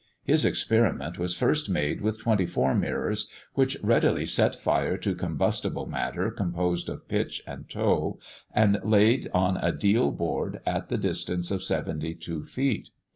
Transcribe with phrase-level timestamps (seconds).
[0.23, 5.85] His experiment was first made with twenty four mirrors, which readily set fire to combustible
[5.85, 8.17] matter composed of pitch and tow,
[8.51, 12.89] and laid on a deal board at the distance of seventy two feet.